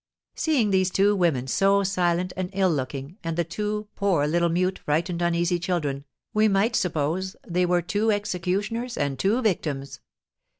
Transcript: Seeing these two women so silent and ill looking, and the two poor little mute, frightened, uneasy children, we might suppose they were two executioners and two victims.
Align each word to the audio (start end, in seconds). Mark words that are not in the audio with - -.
Seeing 0.33 0.71
these 0.71 0.89
two 0.89 1.15
women 1.15 1.45
so 1.45 1.83
silent 1.83 2.33
and 2.35 2.49
ill 2.53 2.71
looking, 2.71 3.19
and 3.23 3.37
the 3.37 3.43
two 3.43 3.87
poor 3.95 4.25
little 4.25 4.49
mute, 4.49 4.79
frightened, 4.79 5.21
uneasy 5.21 5.59
children, 5.59 6.05
we 6.33 6.47
might 6.47 6.75
suppose 6.75 7.35
they 7.47 7.67
were 7.67 7.83
two 7.83 8.09
executioners 8.09 8.97
and 8.97 9.19
two 9.19 9.39
victims. 9.43 9.99